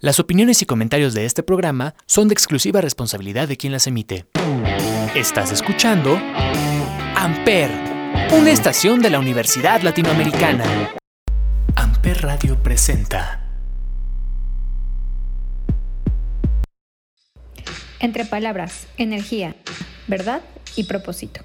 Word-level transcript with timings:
Las 0.00 0.20
opiniones 0.20 0.62
y 0.62 0.64
comentarios 0.64 1.12
de 1.12 1.24
este 1.24 1.42
programa 1.42 1.96
son 2.06 2.28
de 2.28 2.32
exclusiva 2.32 2.80
responsabilidad 2.80 3.48
de 3.48 3.56
quien 3.56 3.72
las 3.72 3.88
emite. 3.88 4.26
Estás 5.16 5.50
escuchando 5.50 6.16
Amper, 7.16 7.68
una 8.30 8.52
estación 8.52 9.00
de 9.00 9.10
la 9.10 9.18
Universidad 9.18 9.82
Latinoamericana. 9.82 10.94
Amper 11.74 12.22
Radio 12.22 12.62
presenta. 12.62 13.42
Entre 17.98 18.24
palabras, 18.24 18.86
energía, 18.98 19.56
verdad 20.06 20.42
y 20.76 20.84
propósito. 20.84 21.40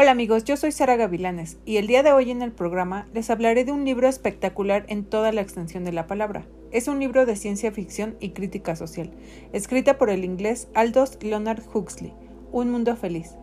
Hola 0.00 0.12
amigos, 0.12 0.44
yo 0.44 0.56
soy 0.56 0.70
Sara 0.70 0.94
Gavilanes 0.94 1.58
y 1.64 1.78
el 1.78 1.88
día 1.88 2.04
de 2.04 2.12
hoy 2.12 2.30
en 2.30 2.40
el 2.40 2.52
programa 2.52 3.08
les 3.14 3.30
hablaré 3.30 3.64
de 3.64 3.72
un 3.72 3.84
libro 3.84 4.06
espectacular 4.06 4.84
en 4.86 5.04
toda 5.04 5.32
la 5.32 5.40
extensión 5.40 5.84
de 5.84 5.90
la 5.90 6.06
palabra, 6.06 6.46
es 6.70 6.86
un 6.86 7.00
libro 7.00 7.26
de 7.26 7.34
ciencia 7.34 7.72
ficción 7.72 8.16
y 8.20 8.30
crítica 8.30 8.76
social, 8.76 9.10
escrita 9.52 9.98
por 9.98 10.10
el 10.10 10.24
inglés 10.24 10.68
Aldous 10.72 11.18
Leonard 11.20 11.64
Huxley, 11.74 12.14
Un 12.52 12.70
Mundo 12.70 12.94
Feliz. 12.94 13.34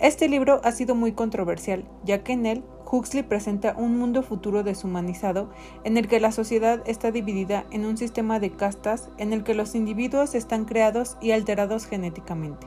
Este 0.00 0.28
libro 0.28 0.60
ha 0.64 0.72
sido 0.72 0.94
muy 0.94 1.12
controversial, 1.12 1.88
ya 2.04 2.22
que 2.22 2.34
en 2.34 2.44
él 2.44 2.62
Huxley 2.84 3.22
presenta 3.22 3.74
un 3.78 3.96
mundo 3.96 4.22
futuro 4.22 4.62
deshumanizado 4.64 5.50
en 5.82 5.96
el 5.96 6.08
que 6.08 6.20
la 6.20 6.30
sociedad 6.30 6.82
está 6.84 7.10
dividida 7.10 7.64
en 7.70 7.86
un 7.86 7.96
sistema 7.96 8.38
de 8.38 8.50
castas 8.50 9.08
en 9.16 9.32
el 9.32 9.44
que 9.44 9.54
los 9.54 9.74
individuos 9.74 10.34
están 10.34 10.66
creados 10.66 11.16
y 11.22 11.30
alterados 11.30 11.86
genéticamente. 11.86 12.66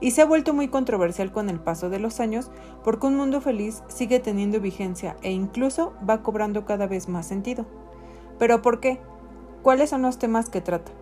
Y 0.00 0.10
se 0.10 0.22
ha 0.22 0.26
vuelto 0.26 0.54
muy 0.54 0.68
controversial 0.68 1.32
con 1.32 1.48
el 1.50 1.60
paso 1.60 1.90
de 1.90 1.98
los 1.98 2.20
años 2.20 2.50
porque 2.82 3.06
un 3.06 3.16
mundo 3.16 3.40
feliz 3.40 3.82
sigue 3.88 4.20
teniendo 4.20 4.60
vigencia 4.60 5.16
e 5.22 5.32
incluso 5.32 5.94
va 6.08 6.22
cobrando 6.22 6.64
cada 6.64 6.86
vez 6.86 7.08
más 7.08 7.26
sentido. 7.26 7.66
¿Pero 8.38 8.62
por 8.62 8.80
qué? 8.80 9.00
¿Cuáles 9.62 9.90
son 9.90 10.02
los 10.02 10.18
temas 10.18 10.50
que 10.50 10.60
trata? 10.60 10.92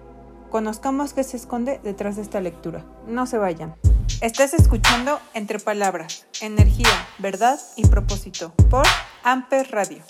Conozcamos 0.50 1.14
qué 1.14 1.24
se 1.24 1.36
esconde 1.36 1.80
detrás 1.82 2.16
de 2.16 2.22
esta 2.22 2.40
lectura. 2.40 2.84
No 3.06 3.26
se 3.26 3.38
vayan. 3.38 3.74
Estás 4.20 4.54
escuchando 4.54 5.18
Entre 5.34 5.58
Palabras, 5.58 6.26
Energía, 6.40 7.08
Verdad 7.18 7.58
y 7.76 7.86
Propósito 7.86 8.52
por 8.70 8.86
Amper 9.24 9.70
Radio. 9.70 10.02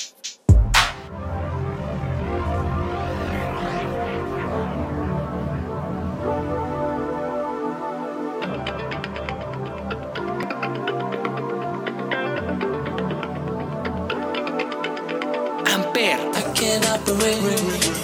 Amper. 16.64 17.22
I 17.22 18.01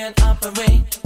can't 0.00 0.22
operate 0.22 0.99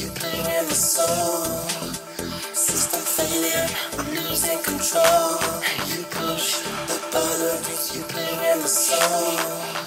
you 0.00 0.10
bring 0.20 0.40
in 0.56 0.66
the 0.66 0.74
soul. 0.74 1.44
System 2.54 3.00
failure, 3.00 3.68
I'm 3.98 4.06
losing 4.14 4.62
control. 4.62 5.38
You 5.90 6.04
push 6.10 6.60
the 6.88 6.98
button, 7.12 7.58
you 7.94 8.02
bring 8.12 8.38
in 8.52 8.60
the 8.62 8.68
soul. 8.68 9.79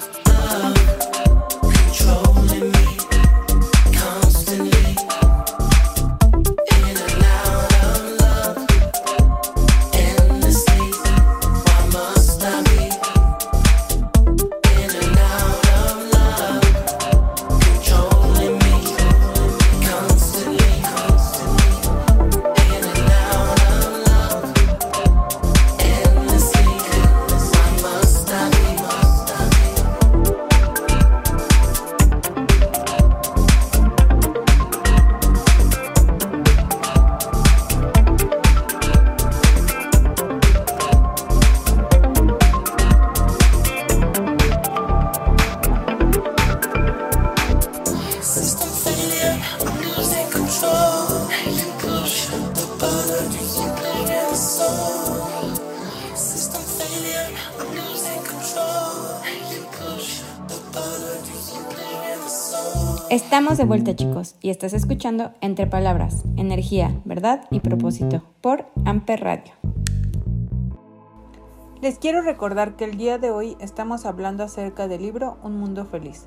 De 63.56 63.66
vuelta 63.66 63.94
chicos 63.94 64.34
y 64.40 64.50
estás 64.50 64.72
escuchando 64.72 65.30
Entre 65.40 65.68
Palabras, 65.68 66.24
Energía, 66.36 67.00
Verdad 67.04 67.46
y 67.52 67.60
Propósito 67.60 68.24
por 68.40 68.66
Amper 68.84 69.20
Radio. 69.20 69.52
Les 71.80 72.00
quiero 72.00 72.22
recordar 72.22 72.74
que 72.74 72.84
el 72.84 72.96
día 72.96 73.18
de 73.18 73.30
hoy 73.30 73.56
estamos 73.60 74.06
hablando 74.06 74.42
acerca 74.42 74.88
del 74.88 75.02
libro 75.02 75.38
Un 75.44 75.56
Mundo 75.60 75.84
Feliz. 75.86 76.26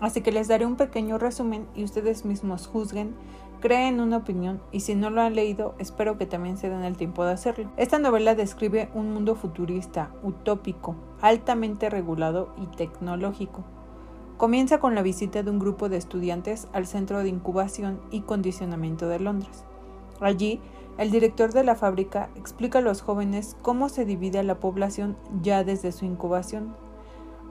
Así 0.00 0.22
que 0.22 0.32
les 0.32 0.48
daré 0.48 0.64
un 0.64 0.76
pequeño 0.76 1.18
resumen 1.18 1.66
y 1.74 1.84
ustedes 1.84 2.24
mismos 2.24 2.66
juzguen, 2.66 3.14
creen 3.60 4.00
una 4.00 4.16
opinión 4.16 4.62
y 4.72 4.80
si 4.80 4.94
no 4.94 5.10
lo 5.10 5.20
han 5.20 5.34
leído 5.34 5.74
espero 5.78 6.16
que 6.16 6.24
también 6.24 6.56
se 6.56 6.70
den 6.70 6.82
el 6.84 6.96
tiempo 6.96 7.26
de 7.26 7.32
hacerlo. 7.32 7.70
Esta 7.76 7.98
novela 7.98 8.34
describe 8.34 8.88
un 8.94 9.12
mundo 9.12 9.34
futurista, 9.34 10.12
utópico, 10.22 10.96
altamente 11.20 11.90
regulado 11.90 12.54
y 12.56 12.66
tecnológico. 12.74 13.64
Comienza 14.36 14.80
con 14.80 14.96
la 14.96 15.02
visita 15.02 15.44
de 15.44 15.50
un 15.50 15.60
grupo 15.60 15.88
de 15.88 15.96
estudiantes 15.96 16.66
al 16.72 16.88
Centro 16.88 17.22
de 17.22 17.28
Incubación 17.28 18.00
y 18.10 18.22
Condicionamiento 18.22 19.06
de 19.06 19.20
Londres. 19.20 19.64
Allí, 20.20 20.60
el 20.98 21.12
director 21.12 21.52
de 21.52 21.62
la 21.62 21.76
fábrica 21.76 22.30
explica 22.34 22.80
a 22.80 22.82
los 22.82 23.00
jóvenes 23.00 23.56
cómo 23.62 23.88
se 23.88 24.04
divide 24.04 24.40
a 24.40 24.42
la 24.42 24.58
población 24.58 25.16
ya 25.40 25.62
desde 25.62 25.92
su 25.92 26.04
incubación. 26.04 26.74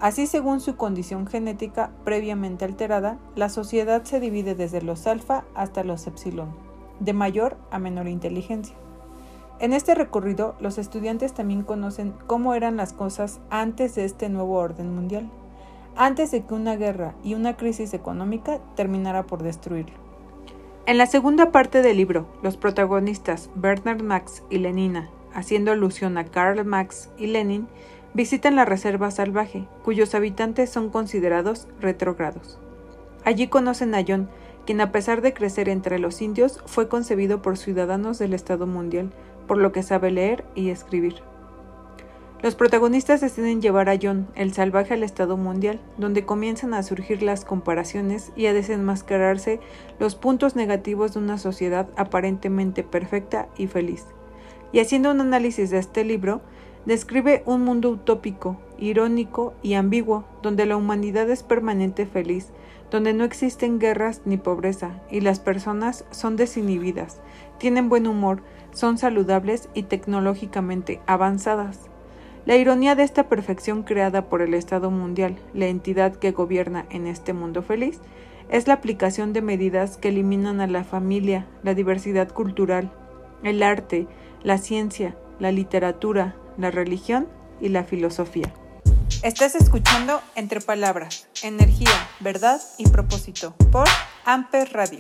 Así, 0.02 0.28
según 0.28 0.60
su 0.60 0.76
condición 0.76 1.26
genética 1.26 1.92
previamente 2.04 2.66
alterada, 2.66 3.18
la 3.36 3.48
sociedad 3.48 4.04
se 4.04 4.20
divide 4.20 4.54
desde 4.54 4.82
los 4.82 5.08
alfa 5.08 5.46
hasta 5.56 5.86
los 5.86 6.06
epsilon, 6.06 6.50
de 7.00 7.14
mayor 7.14 7.56
a 7.72 7.80
menor 7.80 8.10
inteligencia. 8.10 8.76
En 9.60 9.72
este 9.72 9.96
recorrido, 9.96 10.56
los 10.60 10.78
estudiantes 10.78 11.34
también 11.34 11.64
conocen 11.64 12.14
cómo 12.28 12.56
eran 12.56 12.76
las 12.76 12.92
cosas 12.92 13.40
antes 13.50 13.96
de 13.96 14.04
este 14.04 14.28
nuevo 14.28 14.56
orden 14.56 14.94
mundial, 14.94 15.32
antes 15.96 16.32
de 16.32 16.44
que 16.44 16.54
una 16.54 16.76
guerra 16.76 17.16
y 17.24 17.36
una 17.36 17.56
crisis 17.56 17.94
económica 17.94 18.60
terminara 18.76 19.24
por 19.24 19.44
destruirlo. 19.44 19.96
En 20.86 20.98
la 20.98 21.06
segunda 21.06 21.52
parte 21.52 21.82
del 21.82 21.98
libro, 21.98 22.28
los 22.42 22.58
protagonistas 22.58 23.50
Bernard 23.56 24.04
Max 24.04 24.44
y 24.50 24.58
Lenina, 24.58 25.10
haciendo 25.34 25.72
alusión 25.72 26.18
a 26.18 26.26
Karl 26.26 26.66
Marx 26.66 27.10
y 27.18 27.28
Lenin, 27.28 27.68
visitan 28.14 28.56
la 28.56 28.66
reserva 28.66 29.10
salvaje, 29.12 29.68
cuyos 29.84 30.14
habitantes 30.14 30.70
son 30.70 30.90
considerados 30.90 31.68
retrógrados. 31.80 32.60
Allí 33.26 33.48
conocen 33.48 33.96
a 33.96 34.04
John, 34.06 34.30
quien 34.66 34.82
a 34.82 34.92
pesar 34.92 35.22
de 35.22 35.34
crecer 35.34 35.70
entre 35.70 36.00
los 36.00 36.22
indios, 36.22 36.62
fue 36.66 36.88
concebido 36.88 37.42
por 37.42 37.58
ciudadanos 37.58 38.20
del 38.20 38.34
Estado 38.34 38.68
mundial, 38.68 39.12
por 39.48 39.58
lo 39.58 39.72
que 39.72 39.84
sabe 39.84 40.12
leer 40.12 40.46
y 40.56 40.70
escribir. 40.70 41.16
Los 42.44 42.56
protagonistas 42.56 43.22
deciden 43.22 43.62
llevar 43.62 43.88
a 43.88 43.98
John, 44.00 44.28
el 44.36 44.52
salvaje, 44.52 44.94
al 44.94 45.04
Estado 45.04 45.38
mundial, 45.38 45.80
donde 45.98 46.26
comienzan 46.26 46.74
a 46.74 46.84
surgir 46.84 47.24
las 47.24 47.46
comparaciones 47.46 48.34
y 48.36 48.48
a 48.48 48.54
desenmascararse 48.54 49.62
los 49.98 50.16
puntos 50.16 50.54
negativos 50.54 51.14
de 51.14 51.20
una 51.20 51.38
sociedad 51.38 51.88
aparentemente 51.96 52.84
perfecta 52.84 53.48
y 53.56 53.68
feliz. 53.68 54.08
Y 54.74 54.80
haciendo 54.80 55.12
un 55.12 55.22
análisis 55.22 55.70
de 55.70 55.78
este 55.78 56.04
libro, 56.04 56.42
describe 56.86 57.44
un 57.46 57.64
mundo 57.64 57.90
utópico, 57.92 58.60
irónico 58.78 59.54
y 59.62 59.76
ambiguo, 59.76 60.26
donde 60.42 60.66
la 60.66 60.76
humanidad 60.76 61.30
es 61.30 61.44
permanente 61.44 62.06
feliz, 62.06 62.50
donde 62.92 63.14
no 63.14 63.24
existen 63.24 63.80
guerras 63.80 64.22
ni 64.26 64.36
pobreza, 64.36 65.00
y 65.10 65.22
las 65.22 65.40
personas 65.40 66.04
son 66.12 66.36
desinhibidas, 66.36 67.22
tienen 67.58 67.88
buen 67.88 68.06
humor, 68.06 68.44
son 68.74 68.98
saludables 68.98 69.70
y 69.74 69.84
tecnológicamente 69.84 71.00
avanzadas. 71.08 71.93
La 72.46 72.58
ironía 72.58 72.96
de 72.96 73.04
esta 73.04 73.30
perfección 73.30 73.84
creada 73.84 74.28
por 74.28 74.42
el 74.42 74.54
Estado 74.54 74.92
mundial, 74.92 75.38
la 75.54 75.68
entidad 75.68 76.14
que 76.16 76.32
gobierna 76.32 76.86
en 76.90 77.08
este 77.08 77.32
mundo 77.32 77.62
feliz, 77.62 78.00
es 78.50 78.68
la 78.68 78.74
aplicación 78.74 79.32
de 79.32 79.42
medidas 79.42 79.96
que 79.96 80.10
eliminan 80.10 80.60
a 80.60 80.68
la 80.68 80.84
familia, 80.84 81.48
la 81.64 81.74
diversidad 81.74 82.30
cultural, 82.30 82.92
el 83.44 83.64
arte, 83.64 84.08
la 84.44 84.58
ciencia, 84.58 85.16
la 85.40 85.54
literatura, 85.54 86.36
la 86.58 86.70
religión 86.70 87.30
y 87.62 87.70
la 87.70 87.86
filosofía. 87.86 88.54
Estás 89.24 89.56
escuchando 89.56 90.22
Entre 90.36 90.60
Palabras, 90.60 91.30
Energía, 91.44 92.10
Verdad 92.20 92.60
y 92.78 92.90
Propósito 92.90 93.56
por 93.72 93.88
Amper 94.26 94.74
Radio. 94.74 95.00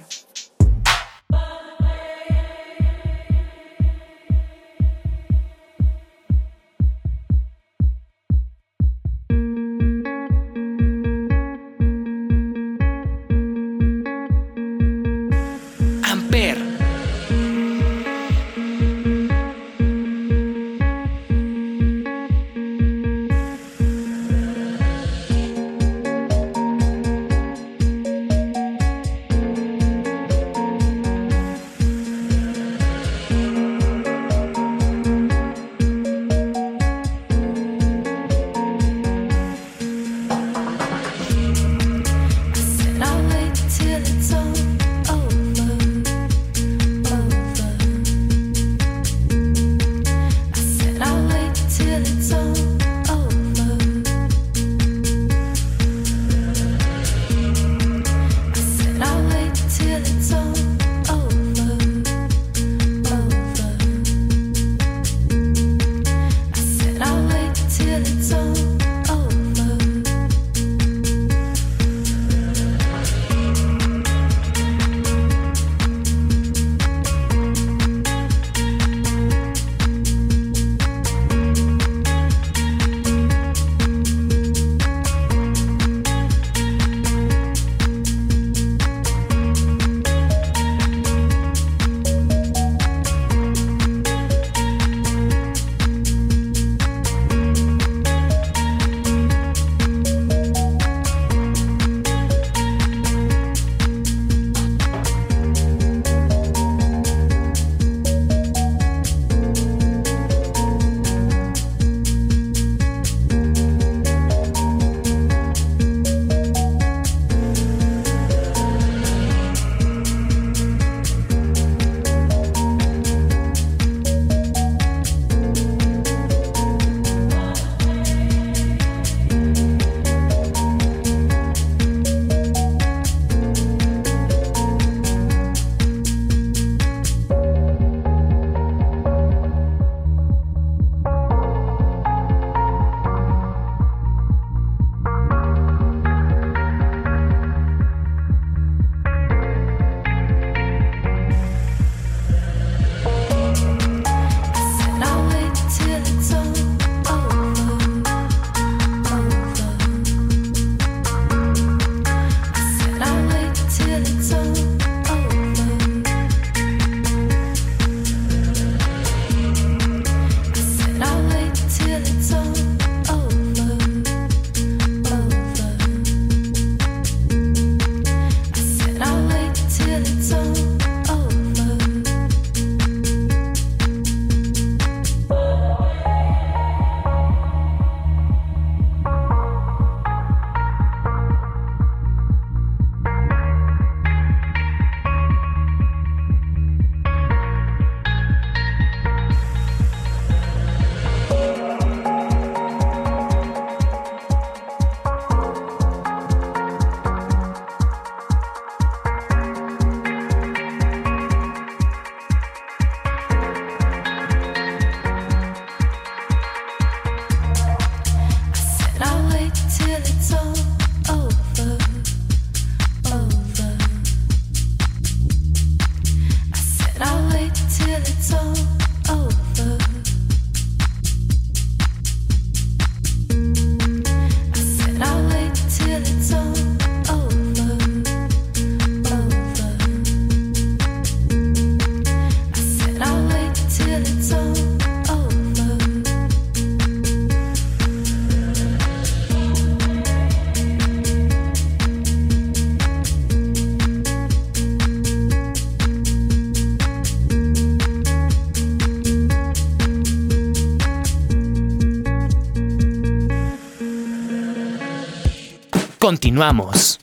Continuamos. 266.24 267.02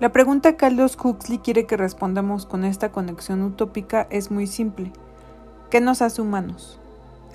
La 0.00 0.10
pregunta 0.10 0.56
que 0.56 0.64
Aldous 0.64 0.96
Huxley 0.96 1.40
quiere 1.40 1.66
que 1.66 1.76
respondamos 1.76 2.46
con 2.46 2.64
esta 2.64 2.90
conexión 2.92 3.42
utópica 3.42 4.06
es 4.08 4.30
muy 4.30 4.46
simple. 4.46 4.90
¿Qué 5.70 5.82
nos 5.82 6.00
hace 6.00 6.22
humanos? 6.22 6.80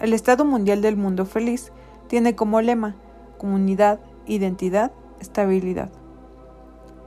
El 0.01 0.12
Estado 0.12 0.43
Mundial 0.43 0.81
del 0.81 0.97
Mundo 0.97 1.27
Feliz 1.27 1.71
tiene 2.07 2.35
como 2.35 2.62
lema 2.62 2.95
comunidad, 3.38 4.00
identidad, 4.25 4.91
estabilidad. 5.19 5.91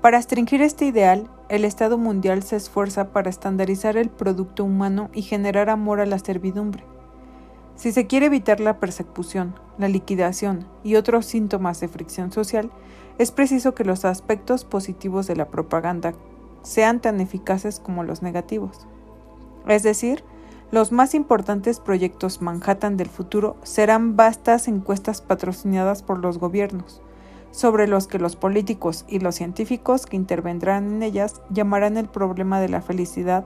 Para 0.01 0.19
restringir 0.19 0.63
este 0.63 0.85
ideal, 0.85 1.29
el 1.49 1.65
Estado 1.65 1.99
Mundial 1.99 2.45
se 2.45 2.55
esfuerza 2.55 3.13
para 3.13 3.29
estandarizar 3.29 3.97
el 3.97 4.09
producto 4.09 4.63
humano 4.63 5.11
y 5.13 5.23
generar 5.23 5.69
amor 5.69 5.99
a 5.99 6.07
la 6.07 6.21
servidumbre. 6.21 6.85
Si 7.79 7.93
se 7.93 8.09
quiere 8.09 8.27
evitar 8.27 8.59
la 8.59 8.81
persecución, 8.81 9.55
la 9.79 9.87
liquidación 9.87 10.67
y 10.83 10.97
otros 10.97 11.27
síntomas 11.27 11.79
de 11.79 11.87
fricción 11.87 12.33
social, 12.33 12.73
es 13.19 13.31
preciso 13.31 13.73
que 13.77 13.85
los 13.85 14.05
aspectos 14.05 14.65
positivos 14.65 15.29
de 15.29 15.37
la 15.37 15.47
propaganda 15.47 16.13
sean 16.63 17.01
tan 17.01 17.21
eficaces 17.21 17.79
como 17.79 18.03
los 18.03 18.21
negativos. 18.21 18.89
Es 19.69 19.85
decir, 19.85 20.25
los 20.73 20.91
más 20.91 21.15
importantes 21.15 21.79
proyectos 21.79 22.43
Manhattan 22.43 22.97
del 22.97 23.09
futuro 23.09 23.55
serán 23.63 24.17
vastas 24.17 24.67
encuestas 24.67 25.23
patrocinadas 25.23 26.03
por 26.03 26.19
los 26.19 26.39
gobiernos, 26.39 27.01
sobre 27.53 27.87
los 27.87 28.09
que 28.09 28.19
los 28.19 28.35
políticos 28.35 29.05
y 29.07 29.21
los 29.21 29.37
científicos 29.37 30.05
que 30.05 30.17
intervendrán 30.17 30.97
en 30.97 31.03
ellas 31.05 31.43
llamarán 31.49 31.97
el 31.97 32.09
problema 32.09 32.59
de 32.59 32.71
la 32.71 32.83
felicidad, 32.83 33.45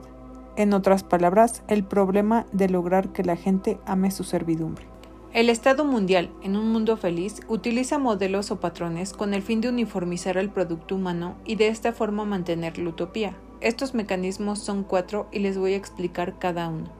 en 0.55 0.73
otras 0.73 1.03
palabras, 1.03 1.63
el 1.67 1.83
problema 1.83 2.45
de 2.51 2.69
lograr 2.69 3.09
que 3.09 3.23
la 3.23 3.35
gente 3.35 3.79
ame 3.85 4.11
su 4.11 4.23
servidumbre. 4.23 4.85
El 5.33 5.49
Estado 5.49 5.83
mundial, 5.83 6.29
en 6.43 6.55
un 6.55 6.71
mundo 6.71 6.95
feliz, 6.95 7.41
utiliza 7.47 7.97
modelos 7.97 8.51
o 8.51 8.59
patrones 8.59 9.13
con 9.13 9.33
el 9.33 9.41
fin 9.41 9.61
de 9.61 9.69
uniformizar 9.69 10.37
el 10.37 10.51
producto 10.51 10.95
humano 10.95 11.37
y 11.43 11.55
de 11.55 11.69
esta 11.69 11.91
forma 11.91 12.23
mantener 12.23 12.77
la 12.77 12.89
utopía. 12.89 13.35
Estos 13.59 13.95
mecanismos 13.95 14.59
son 14.59 14.83
cuatro 14.83 15.27
y 15.31 15.39
les 15.39 15.57
voy 15.57 15.73
a 15.73 15.77
explicar 15.77 16.37
cada 16.37 16.69
uno. 16.69 16.91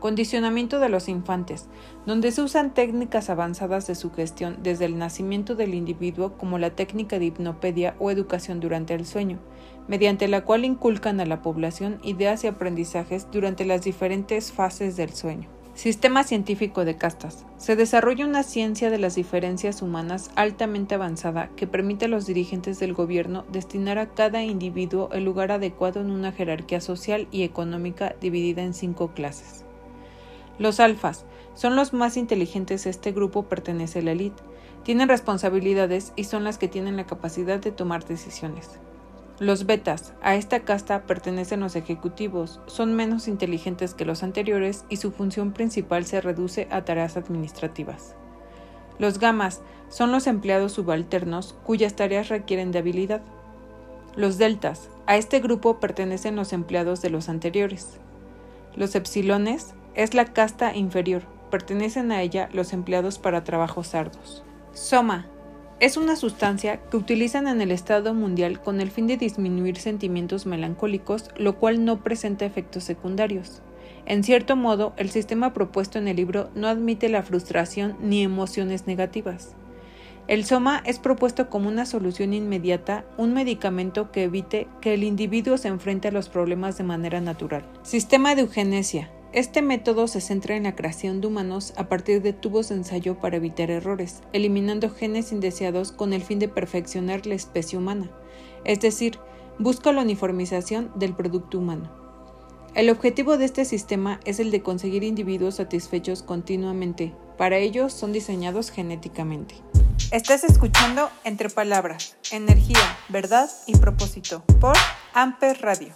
Condicionamiento 0.00 0.80
de 0.80 0.88
los 0.88 1.10
infantes, 1.10 1.68
donde 2.06 2.30
se 2.30 2.40
usan 2.40 2.72
técnicas 2.72 3.28
avanzadas 3.28 3.86
de 3.86 3.94
sugestión 3.94 4.58
desde 4.62 4.86
el 4.86 4.96
nacimiento 4.96 5.54
del 5.54 5.74
individuo 5.74 6.38
como 6.38 6.56
la 6.56 6.70
técnica 6.70 7.18
de 7.18 7.26
hipnopedia 7.26 7.96
o 7.98 8.10
educación 8.10 8.60
durante 8.60 8.94
el 8.94 9.04
sueño, 9.04 9.40
mediante 9.88 10.28
la 10.28 10.44
cual 10.44 10.64
inculcan 10.64 11.20
a 11.20 11.26
la 11.26 11.42
población 11.42 11.98
ideas 12.02 12.44
y 12.44 12.46
aprendizajes 12.46 13.28
durante 13.30 13.64
las 13.64 13.82
diferentes 13.82 14.52
fases 14.52 14.96
del 14.96 15.12
sueño. 15.12 15.48
Sistema 15.74 16.22
científico 16.22 16.84
de 16.84 16.96
castas. 16.96 17.44
Se 17.56 17.74
desarrolla 17.74 18.26
una 18.26 18.44
ciencia 18.44 18.90
de 18.90 18.98
las 18.98 19.16
diferencias 19.16 19.82
humanas 19.82 20.30
altamente 20.36 20.94
avanzada 20.94 21.50
que 21.56 21.66
permite 21.66 22.04
a 22.04 22.08
los 22.08 22.26
dirigentes 22.26 22.78
del 22.78 22.94
gobierno 22.94 23.44
destinar 23.50 23.98
a 23.98 24.10
cada 24.10 24.44
individuo 24.44 25.08
el 25.12 25.24
lugar 25.24 25.50
adecuado 25.50 26.00
en 26.00 26.12
una 26.12 26.30
jerarquía 26.30 26.80
social 26.80 27.26
y 27.32 27.42
económica 27.42 28.14
dividida 28.20 28.62
en 28.62 28.72
cinco 28.72 29.08
clases. 29.14 29.64
Los 30.60 30.78
alfas 30.78 31.24
son 31.54 31.74
los 31.74 31.92
más 31.92 32.16
inteligentes. 32.16 32.86
Este 32.86 33.10
grupo 33.10 33.44
pertenece 33.44 33.98
a 33.98 34.02
la 34.02 34.12
élite. 34.12 34.42
Tienen 34.84 35.08
responsabilidades 35.08 36.12
y 36.14 36.24
son 36.24 36.44
las 36.44 36.58
que 36.58 36.68
tienen 36.68 36.96
la 36.96 37.06
capacidad 37.06 37.58
de 37.58 37.72
tomar 37.72 38.04
decisiones. 38.04 38.78
Los 39.40 39.66
betas, 39.66 40.12
a 40.22 40.36
esta 40.36 40.60
casta 40.60 41.02
pertenecen 41.06 41.58
los 41.58 41.74
ejecutivos, 41.74 42.60
son 42.66 42.94
menos 42.94 43.26
inteligentes 43.26 43.92
que 43.92 44.04
los 44.04 44.22
anteriores 44.22 44.84
y 44.88 44.98
su 44.98 45.10
función 45.10 45.52
principal 45.52 46.04
se 46.04 46.20
reduce 46.20 46.68
a 46.70 46.84
tareas 46.84 47.16
administrativas. 47.16 48.14
Los 49.00 49.18
gamas 49.18 49.60
son 49.88 50.12
los 50.12 50.28
empleados 50.28 50.72
subalternos 50.72 51.56
cuyas 51.64 51.96
tareas 51.96 52.28
requieren 52.28 52.70
de 52.70 52.78
habilidad. 52.78 53.22
Los 54.14 54.38
deltas, 54.38 54.88
a 55.06 55.16
este 55.16 55.40
grupo 55.40 55.80
pertenecen 55.80 56.36
los 56.36 56.52
empleados 56.52 57.02
de 57.02 57.10
los 57.10 57.28
anteriores. 57.28 57.98
Los 58.76 58.94
epsilones 58.94 59.74
es 59.94 60.14
la 60.14 60.26
casta 60.26 60.76
inferior, 60.76 61.22
pertenecen 61.50 62.12
a 62.12 62.22
ella 62.22 62.48
los 62.52 62.72
empleados 62.72 63.18
para 63.18 63.42
trabajos 63.42 63.96
arduos. 63.96 64.44
Soma 64.72 65.26
es 65.84 65.98
una 65.98 66.16
sustancia 66.16 66.80
que 66.90 66.96
utilizan 66.96 67.46
en 67.46 67.60
el 67.60 67.70
Estado 67.70 68.14
mundial 68.14 68.62
con 68.62 68.80
el 68.80 68.90
fin 68.90 69.06
de 69.06 69.18
disminuir 69.18 69.76
sentimientos 69.76 70.46
melancólicos, 70.46 71.28
lo 71.36 71.58
cual 71.58 71.84
no 71.84 72.02
presenta 72.02 72.46
efectos 72.46 72.84
secundarios. 72.84 73.60
En 74.06 74.24
cierto 74.24 74.56
modo, 74.56 74.94
el 74.96 75.10
sistema 75.10 75.52
propuesto 75.52 75.98
en 75.98 76.08
el 76.08 76.16
libro 76.16 76.48
no 76.54 76.68
admite 76.68 77.10
la 77.10 77.22
frustración 77.22 77.98
ni 78.00 78.22
emociones 78.22 78.86
negativas. 78.86 79.56
El 80.26 80.46
soma 80.46 80.82
es 80.86 80.98
propuesto 80.98 81.50
como 81.50 81.68
una 81.68 81.84
solución 81.84 82.32
inmediata, 82.32 83.04
un 83.18 83.34
medicamento 83.34 84.10
que 84.10 84.22
evite 84.22 84.68
que 84.80 84.94
el 84.94 85.04
individuo 85.04 85.58
se 85.58 85.68
enfrente 85.68 86.08
a 86.08 86.12
los 86.12 86.30
problemas 86.30 86.78
de 86.78 86.84
manera 86.84 87.20
natural. 87.20 87.62
Sistema 87.82 88.34
de 88.34 88.40
eugenesia. 88.40 89.10
Este 89.34 89.62
método 89.62 90.06
se 90.06 90.20
centra 90.20 90.54
en 90.54 90.62
la 90.62 90.76
creación 90.76 91.20
de 91.20 91.26
humanos 91.26 91.72
a 91.76 91.88
partir 91.88 92.22
de 92.22 92.32
tubos 92.32 92.68
de 92.68 92.76
ensayo 92.76 93.18
para 93.18 93.38
evitar 93.38 93.68
errores, 93.68 94.22
eliminando 94.32 94.90
genes 94.90 95.32
indeseados 95.32 95.90
con 95.90 96.12
el 96.12 96.22
fin 96.22 96.38
de 96.38 96.46
perfeccionar 96.46 97.26
la 97.26 97.34
especie 97.34 97.76
humana, 97.76 98.12
es 98.64 98.78
decir, 98.78 99.18
busca 99.58 99.90
la 99.90 100.02
uniformización 100.02 100.92
del 100.94 101.16
producto 101.16 101.58
humano. 101.58 101.90
El 102.76 102.90
objetivo 102.90 103.36
de 103.36 103.46
este 103.46 103.64
sistema 103.64 104.20
es 104.24 104.38
el 104.38 104.52
de 104.52 104.62
conseguir 104.62 105.02
individuos 105.02 105.56
satisfechos 105.56 106.22
continuamente. 106.22 107.12
Para 107.36 107.56
ello 107.56 107.88
son 107.88 108.12
diseñados 108.12 108.70
genéticamente. 108.70 109.56
Estás 110.12 110.44
escuchando 110.44 111.10
Entre 111.24 111.50
Palabras, 111.50 112.16
Energía, 112.30 112.98
Verdad 113.08 113.50
y 113.66 113.76
Propósito 113.78 114.44
por 114.60 114.76
Amper 115.12 115.60
Radio. 115.60 115.88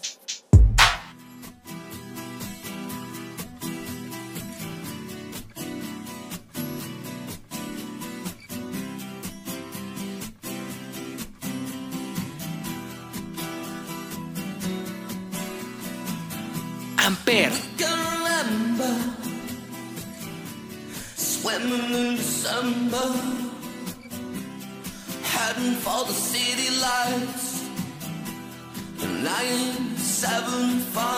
fall 30.88 31.17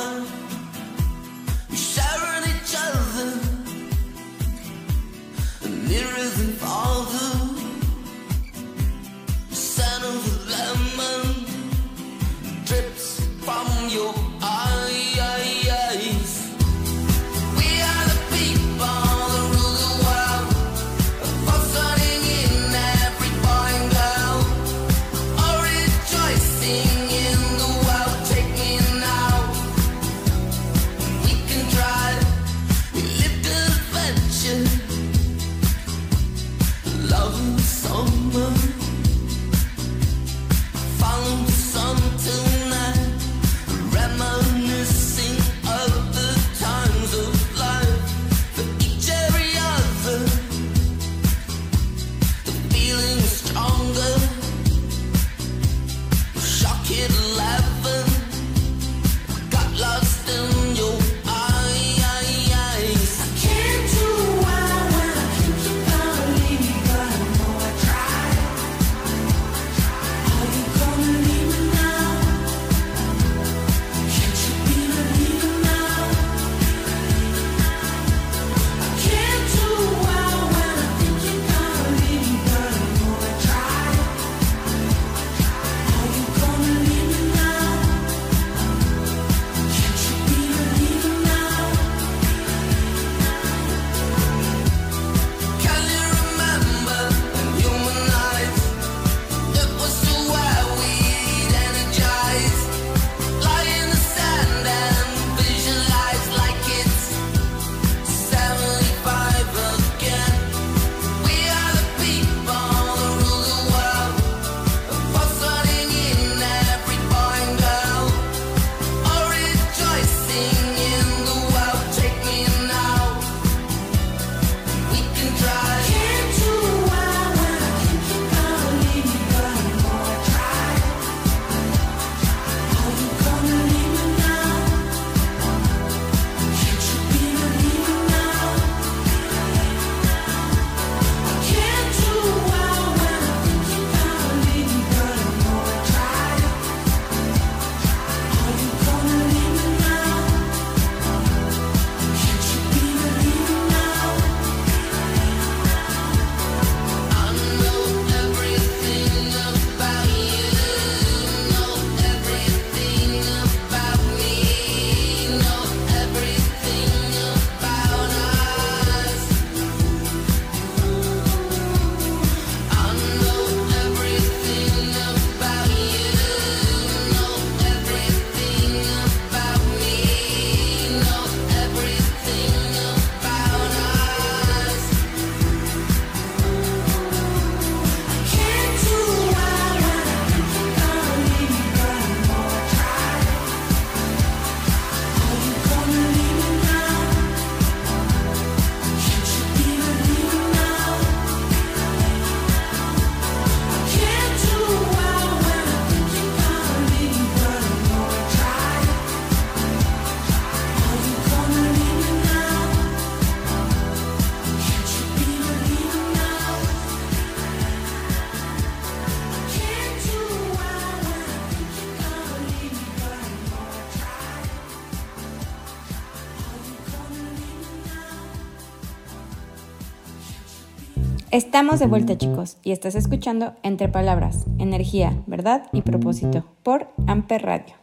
Estamos 231.40 231.81
de 231.81 231.87
vuelta 231.87 232.18
chicos 232.18 232.59
y 232.62 232.72
estás 232.72 232.94
escuchando 232.94 233.55
Entre 233.62 233.88
Palabras, 233.88 234.44
Energía, 234.59 235.22
Verdad 235.26 235.70
y 235.72 235.81
Propósito 235.81 236.44
por 236.62 236.88
Amper 237.07 237.40
Radio. 237.40 237.74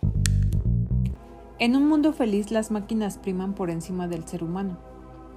En 1.57 1.75
un 1.75 1.89
mundo 1.89 2.13
feliz 2.13 2.51
las 2.51 2.69
máquinas 2.69 3.17
priman 3.17 3.55
por 3.55 3.71
encima 3.71 4.07
del 4.07 4.27
ser 4.27 4.43
humano, 4.43 4.77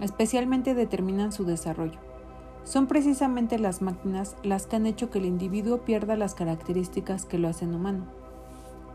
especialmente 0.02 0.74
determinan 0.74 1.32
su 1.32 1.46
desarrollo. 1.46 1.98
Son 2.62 2.88
precisamente 2.88 3.58
las 3.58 3.80
máquinas 3.80 4.36
las 4.42 4.66
que 4.66 4.76
han 4.76 4.84
hecho 4.84 5.08
que 5.08 5.18
el 5.18 5.24
individuo 5.24 5.86
pierda 5.86 6.14
las 6.14 6.34
características 6.34 7.24
que 7.24 7.38
lo 7.38 7.48
hacen 7.48 7.74
humano. 7.74 8.04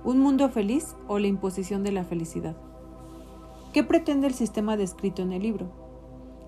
¿Un 0.03 0.19
mundo 0.19 0.49
feliz 0.49 0.95
o 1.07 1.17
la 1.17 1.25
imposición 1.25 1.83
de 1.83 1.93
la 1.93 2.03
felicidad? 2.03 2.55
¿Qué 3.73 3.83
pretende 3.83 4.27
el 4.27 4.35
sistema 4.35 4.77
descrito 4.77 5.23
en 5.23 5.33
el 5.33 5.41
libro? 5.41 5.71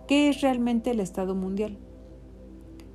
¿Qué 0.08 0.30
es 0.30 0.42
realmente 0.42 0.92
el 0.92 1.00
Estado 1.00 1.34
mundial? 1.34 1.80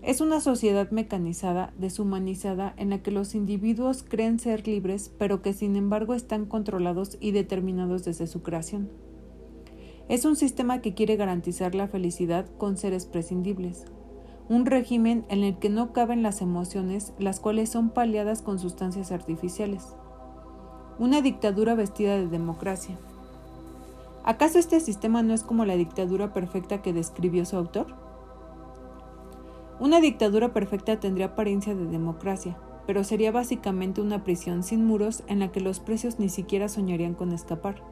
Es 0.03 0.21
una 0.21 0.41
sociedad 0.41 0.91
mecanizada, 0.91 1.73
deshumanizada, 1.79 2.75
en 2.77 2.91
la 2.91 2.99
que 3.05 3.13
los 3.13 3.37
individuos 3.37 4.03
creen 4.03 4.41
ser 4.41 4.67
libres, 4.67 5.13
pero 5.17 5.43
que 5.43 5.53
sin 5.53 5.77
embargo 5.77 6.15
están 6.15 6.45
controlados 6.45 7.17
y 7.21 7.31
determinados 7.31 8.05
desde 8.05 8.27
su 8.27 8.43
creación. 8.43 8.91
Es 10.09 10.25
un 10.25 10.35
sistema 10.35 10.81
que 10.81 10.95
quiere 10.95 11.15
garantizar 11.15 11.77
la 11.77 11.87
felicidad 11.87 12.47
con 12.59 12.77
seres 12.77 13.07
prescindibles, 13.07 13.85
un 14.49 14.67
régimen 14.67 15.25
en 15.29 15.45
el 15.45 15.59
que 15.61 15.71
no 15.71 15.93
caben 15.93 16.25
las 16.25 16.43
emociones, 16.43 17.13
las 17.21 17.39
cuales 17.39 17.71
son 17.71 17.91
paliadas 17.91 18.43
con 18.43 18.59
sustancias 18.59 19.13
artificiales. 19.13 19.87
Una 20.99 21.23
dictadura 21.23 21.77
vestida 21.77 22.17
de 22.17 22.27
democracia. 22.27 22.99
¿Acaso 24.25 24.59
este 24.59 24.81
sistema 24.81 25.23
no 25.23 25.33
es 25.33 25.45
como 25.45 25.65
la 25.65 25.77
dictadura 25.77 26.33
perfecta 26.33 26.83
que 26.83 26.93
describió 26.93 27.45
su 27.45 27.57
autor? 27.57 28.12
Una 29.83 30.01
dictadura 30.01 30.53
perfecta 30.53 31.01
tendría 31.01 31.27
apariencia 31.27 31.75
de 31.75 31.87
democracia, 31.87 32.57
pero 32.87 33.03
sería 33.03 33.33
básicamente 33.33 34.01
una 34.01 34.23
prisión 34.23 34.63
sin 34.63 34.85
muros 34.85 35.25
en 35.27 35.41
la 35.41 35.51
que 35.51 35.61
los 35.61 35.81
presos 35.81 36.21
ni 36.21 36.29
siquiera 36.29 36.69
soñarían 36.69 37.15
con 37.15 37.33
escapar. 37.33 37.83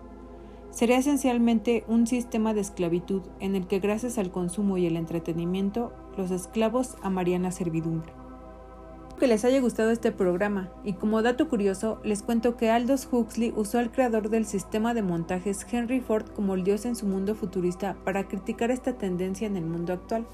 Sería 0.71 0.99
esencialmente 0.99 1.83
un 1.89 2.07
sistema 2.07 2.55
de 2.55 2.61
esclavitud 2.61 3.23
en 3.41 3.57
el 3.57 3.67
que 3.67 3.81
gracias 3.81 4.19
al 4.19 4.31
consumo 4.31 4.79
y 4.79 4.87
el 4.87 4.97
entretenimiento 4.97 5.93
los 6.17 6.31
esclavos 6.31 6.97
amarían 7.03 7.43
la 7.43 7.51
servidumbre. 7.51 8.13
Espero 8.13 9.17
que 9.19 9.27
les 9.27 9.45
haya 9.45 9.61
gustado 9.61 9.91
este 9.91 10.13
programa 10.13 10.71
y 10.85 10.93
como 10.93 11.23
dato 11.23 11.49
curioso 11.49 11.99
les 12.05 12.23
cuento 12.23 12.57
que 12.57 12.71
Aldous 12.71 13.09
Huxley 13.11 13.53
usó 13.57 13.81
al 13.81 13.91
creador 13.91 14.31
del 14.31 14.47
sistema 14.47 14.95
de 14.95 15.03
montajes 15.03 15.67
Henry 15.69 15.99
Ford 15.99 16.29
como 16.37 16.55
el 16.55 16.63
dios 16.63 16.85
en 16.85 16.95
su 16.95 17.07
mundo 17.07 17.35
futurista 17.35 17.97
para 18.05 18.29
criticar 18.29 18.71
esta 18.71 18.97
tendencia 18.97 19.49
en 19.49 19.57
el 19.57 19.67
mundo 19.67 19.93
actual. 19.93 20.25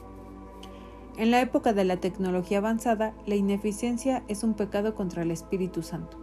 En 1.18 1.30
la 1.30 1.40
época 1.40 1.72
de 1.72 1.84
la 1.84 1.96
tecnología 1.96 2.58
avanzada, 2.58 3.14
la 3.24 3.36
ineficiencia 3.36 4.22
es 4.28 4.44
un 4.44 4.52
pecado 4.52 4.94
contra 4.94 5.22
el 5.22 5.30
Espíritu 5.30 5.82
Santo. 5.82 6.18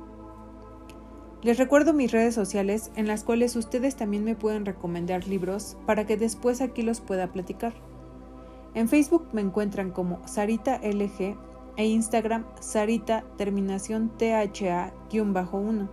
Les 1.41 1.57
recuerdo 1.57 1.93
mis 1.93 2.11
redes 2.11 2.35
sociales 2.35 2.91
en 2.95 3.07
las 3.07 3.23
cuales 3.23 3.55
ustedes 3.55 3.95
también 3.95 4.23
me 4.23 4.35
pueden 4.35 4.65
recomendar 4.65 5.27
libros 5.27 5.77
para 5.87 6.05
que 6.05 6.15
después 6.15 6.61
aquí 6.61 6.83
los 6.83 7.01
pueda 7.01 7.31
platicar. 7.31 7.73
En 8.75 8.87
Facebook 8.87 9.27
me 9.33 9.41
encuentran 9.41 9.89
como 9.89 10.25
Sarita 10.27 10.79
LG 10.83 11.35
e 11.75 11.85
Instagram 11.85 12.45
Sarita 12.61 13.23
terminación 13.35 14.11
THA-1. 14.17 15.89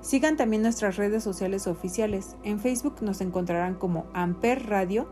Sigan 0.00 0.36
también 0.36 0.62
nuestras 0.62 0.96
redes 0.96 1.22
sociales 1.22 1.66
oficiales. 1.68 2.36
En 2.42 2.58
Facebook 2.58 2.96
nos 3.00 3.20
encontrarán 3.20 3.76
como 3.76 4.04
Amper 4.12 4.68
Radio 4.68 5.08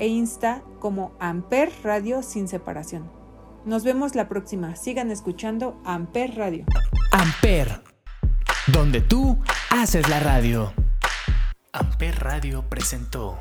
e 0.00 0.08
Insta 0.08 0.64
como 0.80 1.14
Amper 1.20 1.70
Radio 1.84 2.22
sin 2.24 2.48
separación. 2.48 3.08
Nos 3.64 3.84
vemos 3.84 4.14
la 4.14 4.28
próxima. 4.28 4.74
Sigan 4.74 5.10
escuchando 5.10 5.80
Amper 5.84 6.34
Radio. 6.36 6.64
Amper, 7.12 7.82
donde 8.66 9.02
tú 9.02 9.38
haces 9.70 10.08
la 10.08 10.18
radio. 10.18 10.72
Amper 11.72 12.18
Radio 12.18 12.68
presentó 12.68 13.38